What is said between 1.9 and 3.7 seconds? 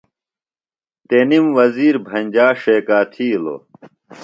بھنجا ݜیکا تِھیلوۡ۔